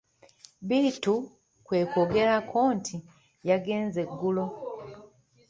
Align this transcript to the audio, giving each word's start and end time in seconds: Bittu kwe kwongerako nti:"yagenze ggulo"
Bittu 0.67 1.13
kwe 1.65 1.79
kwongerako 1.91 2.59
nti:"yagenze 2.77 4.01
ggulo" 4.11 4.45